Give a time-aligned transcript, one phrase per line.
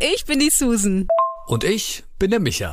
[0.00, 1.08] ich bin die Susan.
[1.46, 2.72] Und ich bin der Micha.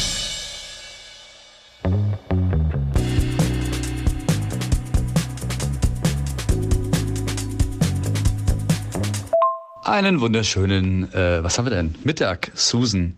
[9.83, 11.95] Einen wunderschönen, äh, was haben wir denn?
[12.03, 13.15] Mittag, Susan.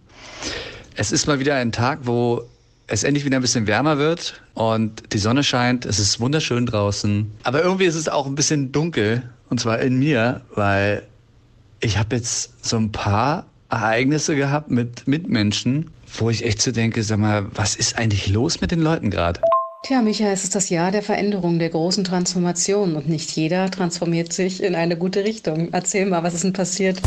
[0.95, 2.43] Es ist mal wieder ein Tag, wo
[2.87, 5.85] es endlich wieder ein bisschen wärmer wird und die Sonne scheint.
[5.85, 7.29] Es ist wunderschön draußen.
[7.43, 11.03] Aber irgendwie ist es auch ein bisschen dunkel und zwar in mir, weil
[11.81, 17.03] ich habe jetzt so ein paar Ereignisse gehabt mit Mitmenschen, wo ich echt so denke,
[17.03, 19.41] sag mal, was ist eigentlich los mit den Leuten gerade?
[19.85, 24.31] Tja, Micha, es ist das Jahr der Veränderung, der großen Transformation und nicht jeder transformiert
[24.31, 25.73] sich in eine gute Richtung.
[25.73, 27.01] Erzähl mal, was ist denn passiert?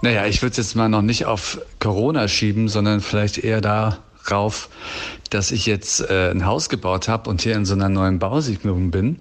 [0.00, 4.68] Naja, ich würde es jetzt mal noch nicht auf Corona schieben, sondern vielleicht eher darauf,
[5.30, 8.90] dass ich jetzt äh, ein Haus gebaut habe und hier in so einer neuen Bausiedlung
[8.90, 9.20] bin.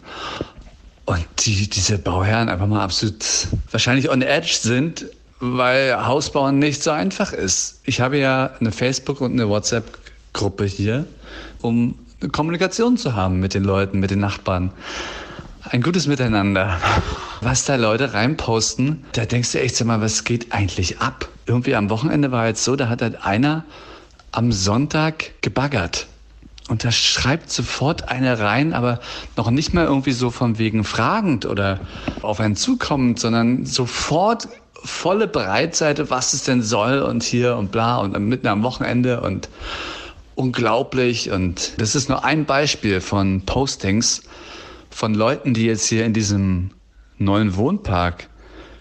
[1.06, 3.24] Und die, diese Bauherren einfach mal absolut
[3.70, 5.06] wahrscheinlich on edge sind,
[5.42, 7.82] weil Hausbauen nicht so einfach ist.
[7.84, 11.06] Ich habe ja eine Facebook- und eine WhatsApp-Gruppe hier,
[11.62, 14.72] um eine Kommunikation zu haben mit den Leuten, mit den Nachbarn.
[15.64, 16.80] Ein gutes Miteinander.
[17.42, 21.28] Was da Leute reinposten, da denkst du echt, mal, was geht eigentlich ab?
[21.48, 23.66] Irgendwie am Wochenende war jetzt so, da hat halt einer
[24.32, 26.08] am Sonntag gebaggert.
[26.70, 29.00] Und da schreibt sofort einer rein, aber
[29.36, 31.80] noch nicht mal irgendwie so von wegen fragend oder
[32.22, 34.48] auf einen zukommend, sondern sofort
[34.84, 39.50] volle Breitseite, was es denn soll und hier und bla und mitten am Wochenende und
[40.36, 41.32] unglaublich.
[41.32, 44.24] Und das ist nur ein Beispiel von Postings
[44.90, 46.72] von Leuten, die jetzt hier in diesem
[47.18, 48.28] neuen Wohnpark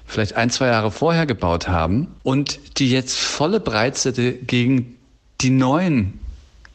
[0.07, 4.97] vielleicht ein, zwei Jahre vorher gebaut haben und die jetzt volle Breitseite gegen
[5.41, 6.19] die neuen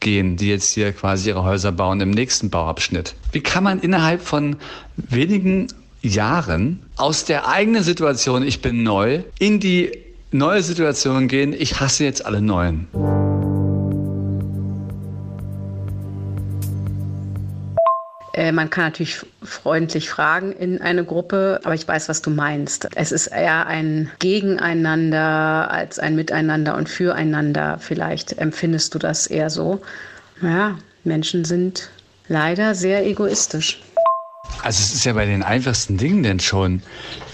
[0.00, 3.14] gehen, die jetzt hier quasi ihre Häuser bauen im nächsten Bauabschnitt.
[3.32, 4.56] Wie kann man innerhalb von
[4.96, 5.68] wenigen
[6.06, 9.92] Jahren aus der eigenen Situation, ich bin neu, in die
[10.30, 12.88] neue Situation gehen, ich hasse jetzt alle Neuen.
[18.36, 22.86] Äh, man kann natürlich freundlich fragen in eine Gruppe, aber ich weiß, was du meinst.
[22.94, 27.78] Es ist eher ein Gegeneinander als ein Miteinander und Füreinander.
[27.80, 29.80] Vielleicht empfindest du das eher so.
[30.42, 31.88] Ja, Menschen sind
[32.28, 33.80] leider sehr egoistisch.
[34.62, 36.82] Also es ist ja bei den einfachsten Dingen denn schon,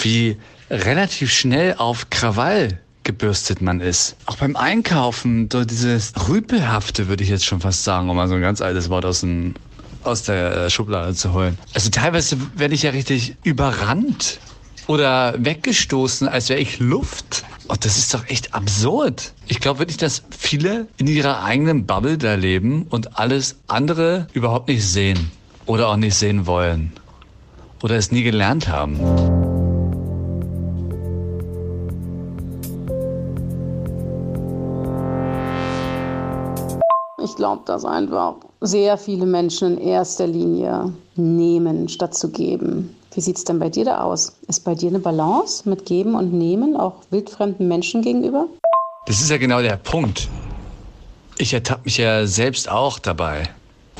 [0.00, 0.36] wie
[0.70, 4.16] relativ schnell auf Krawall gebürstet man ist.
[4.26, 8.34] Auch beim Einkaufen, so dieses Rüpelhafte, würde ich jetzt schon fast sagen, um mal so
[8.34, 9.54] ein ganz altes Wort aus, dem,
[10.04, 11.58] aus der Schublade zu holen.
[11.74, 14.38] Also teilweise werde ich ja richtig überrannt
[14.86, 17.44] oder weggestoßen, als wäre ich Luft.
[17.68, 19.32] Und das ist doch echt absurd.
[19.46, 24.68] Ich glaube wirklich, dass viele in ihrer eigenen Bubble da leben und alles andere überhaupt
[24.68, 25.30] nicht sehen
[25.66, 26.92] oder auch nicht sehen wollen
[27.82, 28.98] oder es nie gelernt haben.
[37.24, 42.96] Ich glaube, dass einfach sehr viele Menschen in erster Linie nehmen, statt zu geben.
[43.14, 44.32] Wie sieht es denn bei dir da aus?
[44.48, 48.46] Ist bei dir eine Balance mit Geben und Nehmen, auch wildfremden Menschen gegenüber?
[49.06, 50.28] Das ist ja genau der Punkt.
[51.38, 53.48] Ich ertappe mich ja selbst auch dabei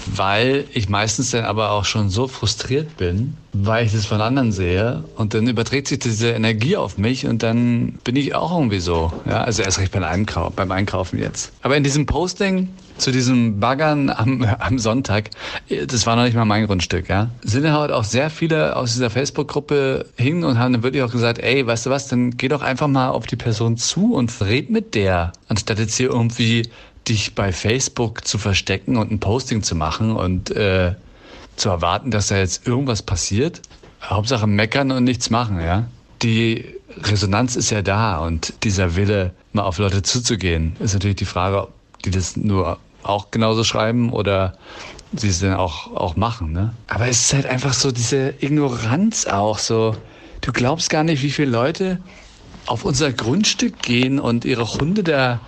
[0.07, 4.53] weil ich meistens dann aber auch schon so frustriert bin, weil ich das von anderen
[4.53, 8.81] sehe und dann überträgt sich diese Energie auf mich und dann bin ich auch irgendwie
[8.81, 9.13] so.
[9.27, 11.53] Ja, also erst recht beim, Einkaufen, beim Einkaufen jetzt.
[11.63, 12.69] Aber in diesem Posting
[12.99, 15.31] zu diesem Baggern am, am Sonntag,
[15.87, 19.11] das war noch nicht mal mein Grundstück, ja, sind halt auch sehr viele aus dieser
[19.11, 22.63] Facebook-Gruppe hin und haben dann wirklich auch gesagt, ey, weißt du was, dann geh doch
[22.63, 26.69] einfach mal auf die Person zu und red mit der, anstatt jetzt hier irgendwie
[27.09, 30.95] dich bei Facebook zu verstecken und ein Posting zu machen und äh,
[31.57, 33.63] zu erwarten, dass da jetzt irgendwas passiert.
[34.03, 35.87] Hauptsache meckern und nichts machen, ja.
[36.23, 36.65] Die
[37.03, 41.63] Resonanz ist ja da und dieser Wille, mal auf Leute zuzugehen, ist natürlich die Frage,
[41.63, 41.73] ob
[42.05, 44.57] die das nur auch genauso schreiben oder
[45.15, 46.73] sie es dann auch, auch machen, ne?
[46.87, 49.97] Aber es ist halt einfach so diese Ignoranz auch so.
[50.41, 52.01] Du glaubst gar nicht, wie viele Leute
[52.67, 55.41] auf unser Grundstück gehen und ihre Hunde da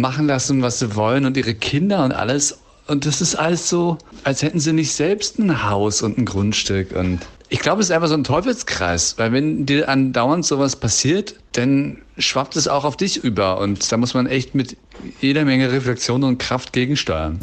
[0.00, 2.58] machen lassen, was sie wollen und ihre Kinder und alles
[2.88, 6.94] Und das ist alles so, als hätten sie nicht selbst ein Haus und ein Grundstück.
[6.94, 11.34] Und ich glaube, es ist einfach so ein Teufelskreis, weil wenn dir andauernd sowas passiert,
[11.52, 13.58] dann schwappt es auch auf dich über.
[13.58, 14.76] Und da muss man echt mit
[15.20, 17.40] jeder Menge Reflexion und Kraft gegensteuern.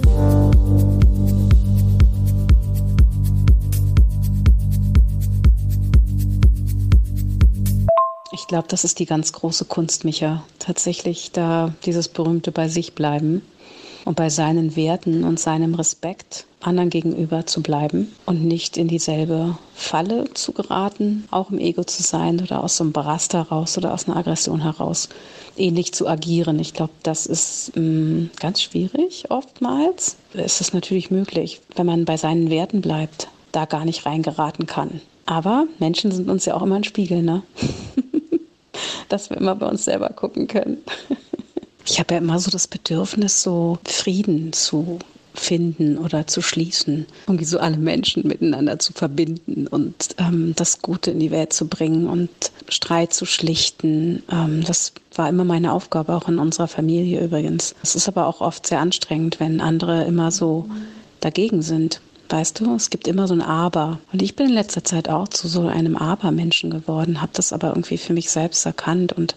[8.44, 10.44] Ich glaube, das ist die ganz große Kunst, Micha.
[10.60, 13.42] Tatsächlich da dieses berühmte bei sich bleiben
[14.04, 19.58] und bei seinen Werten und seinem Respekt anderen gegenüber zu bleiben und nicht in dieselbe
[19.76, 23.94] Falle zu geraten, auch im Ego zu sein oder aus so einem Beraster heraus oder
[23.94, 25.08] aus einer Aggression heraus
[25.56, 26.60] ähnlich zu agieren.
[26.60, 30.18] Ich glaube, das ist mh, mm, ganz schwierig oftmals.
[30.34, 35.00] Es ist natürlich möglich, wenn man bei seinen Werten bleibt, da gar nicht reingeraten kann.
[35.26, 37.44] Aber Menschen sind uns ja auch immer ein Spiegel, ne?
[39.14, 40.80] Dass wir immer bei uns selber gucken können.
[41.86, 45.00] Ich habe ja immer so das Bedürfnis, so Frieden zu
[45.34, 51.12] finden oder zu schließen, irgendwie so alle Menschen miteinander zu verbinden und ähm, das Gute
[51.12, 52.30] in die Welt zu bringen und
[52.70, 54.24] Streit zu schlichten.
[54.32, 57.76] Ähm, das war immer meine Aufgabe, auch in unserer Familie übrigens.
[57.84, 60.70] Es ist aber auch oft sehr anstrengend, wenn andere immer so
[61.20, 62.00] dagegen sind.
[62.30, 64.00] Weißt du, es gibt immer so ein Aber.
[64.12, 67.70] Und ich bin in letzter Zeit auch zu so einem Aber-Menschen geworden, habe das aber
[67.70, 69.36] irgendwie für mich selbst erkannt und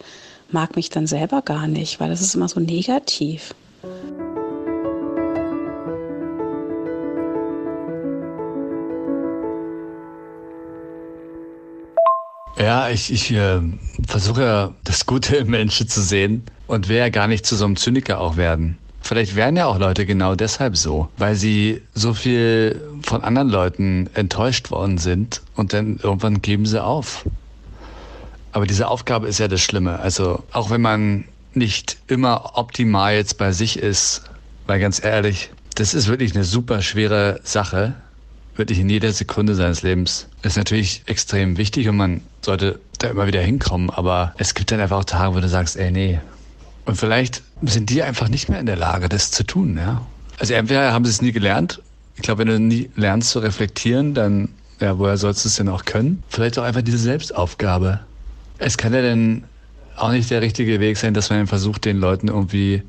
[0.50, 3.54] mag mich dann selber gar nicht, weil das ist immer so negativ.
[12.58, 13.60] Ja, ich, ich äh,
[14.08, 17.76] versuche das Gute im Menschen zu sehen und will ja gar nicht zu so einem
[17.76, 18.78] Zyniker auch werden.
[19.06, 24.10] Vielleicht werden ja auch Leute genau deshalb so, weil sie so viel von anderen Leuten
[24.14, 27.24] enttäuscht worden sind und dann irgendwann geben sie auf.
[28.50, 30.00] Aber diese Aufgabe ist ja das Schlimme.
[30.00, 31.24] Also auch wenn man
[31.54, 34.22] nicht immer optimal jetzt bei sich ist,
[34.66, 37.94] weil ganz ehrlich, das ist wirklich eine super schwere Sache,
[38.56, 40.26] wirklich in jeder Sekunde seines Lebens.
[40.42, 44.80] Ist natürlich extrem wichtig und man sollte da immer wieder hinkommen, aber es gibt dann
[44.80, 46.18] einfach auch Tage, wo du sagst, ey, nee.
[46.86, 50.02] Und vielleicht sind die einfach nicht mehr in der Lage, das zu tun, ja.
[50.38, 51.80] Also entweder haben sie es nie gelernt.
[52.16, 54.50] Ich glaube, wenn du nie lernst zu reflektieren, dann,
[54.80, 56.22] ja, woher sollst du es denn auch können?
[56.28, 58.00] Vielleicht auch einfach diese Selbstaufgabe.
[58.58, 59.44] Es kann ja dann
[59.96, 62.82] auch nicht der richtige Weg sein, dass man versucht, den Leuten irgendwie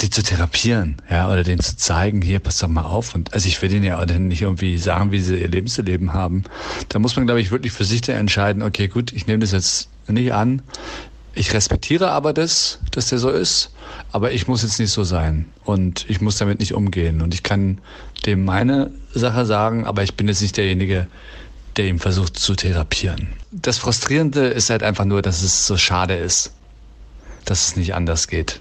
[0.00, 3.14] die zu therapieren, ja, oder denen zu zeigen, hier, pass doch mal auf.
[3.14, 5.82] Und also ich will denen ja auch nicht irgendwie sagen, wie sie ihr Leben zu
[5.82, 6.44] leben haben.
[6.88, 9.52] Da muss man, glaube ich, wirklich für sich da entscheiden, okay, gut, ich nehme das
[9.52, 10.62] jetzt nicht an.
[11.38, 13.70] Ich respektiere aber das, dass der so ist,
[14.10, 17.20] aber ich muss jetzt nicht so sein und ich muss damit nicht umgehen.
[17.20, 17.78] Und ich kann
[18.24, 21.08] dem meine Sache sagen, aber ich bin jetzt nicht derjenige,
[21.76, 23.28] der ihm versucht zu therapieren.
[23.52, 26.52] Das Frustrierende ist halt einfach nur, dass es so schade ist,
[27.44, 28.58] dass es nicht anders geht.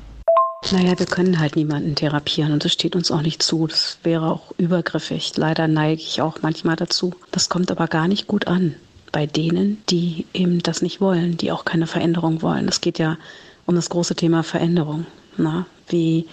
[0.70, 3.68] Naja, wir können halt niemanden therapieren und das steht uns auch nicht zu.
[3.68, 5.32] Das wäre auch übergriffig.
[5.38, 7.14] Leider neige ich auch manchmal dazu.
[7.32, 8.76] Das kommt aber gar nicht gut an
[9.16, 12.68] bei denen, die eben das nicht wollen, die auch keine Veränderung wollen.
[12.68, 13.18] Es geht ja
[13.66, 15.06] um das große Thema Veränderung.
[15.38, 15.66] Na?
[15.88, 16.28] Wie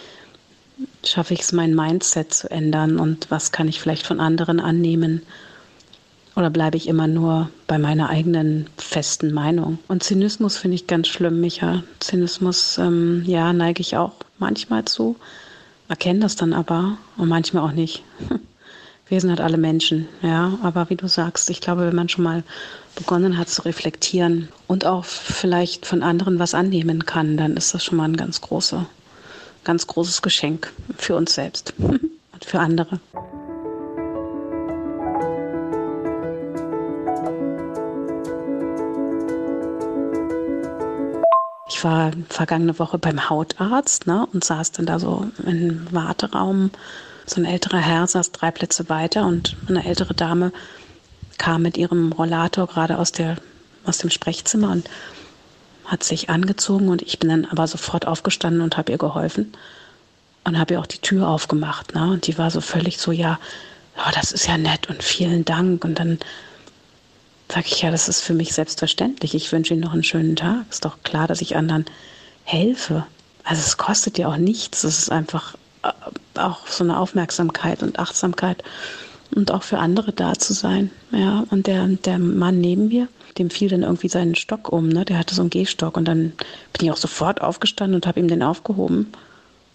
[1.04, 5.22] schaffe ich es, mein Mindset zu ändern und was kann ich vielleicht von anderen annehmen?
[6.34, 9.78] Oder bleibe ich immer nur bei meiner eigenen festen Meinung?
[9.86, 11.84] Und Zynismus finde ich ganz schlimm, Micha.
[12.00, 15.14] Zynismus, ähm, ja, neige ich auch manchmal zu,
[15.88, 18.02] erkenne das dann aber und manchmal auch nicht.
[19.12, 20.58] Wir sind halt alle Menschen, ja.
[20.62, 22.44] Aber wie du sagst, ich glaube, wenn man schon mal
[22.94, 27.84] begonnen hat zu reflektieren und auch vielleicht von anderen was annehmen kann, dann ist das
[27.84, 28.86] schon mal ein ganz großer,
[29.64, 33.00] ganz großes Geschenk für uns selbst und für andere.
[41.82, 46.70] Ich war vergangene Woche beim Hautarzt ne, und saß dann da so im Warteraum.
[47.26, 50.52] So ein älterer Herr saß drei Plätze weiter und eine ältere Dame
[51.38, 53.34] kam mit ihrem Rollator gerade aus, der,
[53.84, 54.88] aus dem Sprechzimmer und
[55.84, 59.52] hat sich angezogen und ich bin dann aber sofort aufgestanden und habe ihr geholfen
[60.44, 61.96] und habe ihr auch die Tür aufgemacht.
[61.96, 62.12] Ne?
[62.12, 63.40] Und die war so völlig so, ja,
[63.96, 65.84] oh, das ist ja nett und vielen Dank.
[65.84, 66.20] Und dann
[67.52, 69.34] sage ich ja, das ist für mich selbstverständlich.
[69.34, 70.64] Ich wünsche Ihnen noch einen schönen Tag.
[70.70, 71.84] Ist doch klar, dass ich anderen
[72.44, 73.06] helfe.
[73.44, 74.84] Also es kostet ja auch nichts.
[74.84, 75.90] Es ist einfach äh,
[76.38, 78.62] auch so eine Aufmerksamkeit und Achtsamkeit
[79.34, 80.90] und auch für andere da zu sein.
[81.10, 85.04] Ja, und der, der Mann neben mir, dem fiel dann irgendwie seinen Stock um, ne?
[85.04, 86.32] Der hatte so einen Gehstock und dann
[86.72, 89.12] bin ich auch sofort aufgestanden und habe ihm den aufgehoben.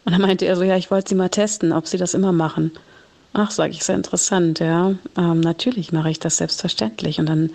[0.04, 2.32] Und dann meinte er so, ja, ich wollte sie mal testen, ob sie das immer
[2.32, 2.72] machen.
[3.34, 4.96] Ach, sage ich, sehr interessant, ja.
[5.18, 7.20] Ähm, natürlich mache ich das selbstverständlich.
[7.20, 7.52] Und dann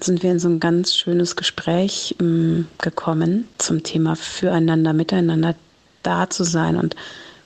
[0.00, 5.54] sind wir in so ein ganz schönes Gespräch ähm, gekommen zum Thema füreinander, miteinander
[6.02, 6.96] da zu sein und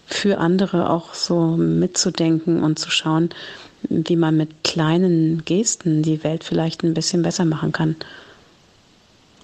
[0.06, 3.30] für andere auch so mitzudenken und zu schauen,
[3.88, 7.97] wie man mit kleinen Gesten die Welt vielleicht ein bisschen besser machen kann.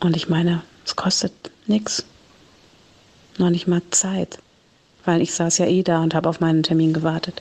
[0.01, 1.33] Und ich meine, es kostet
[1.67, 2.05] nichts.
[3.39, 4.39] Noch nicht mal Zeit.
[5.05, 7.41] Weil ich saß ja eh da und habe auf meinen Termin gewartet.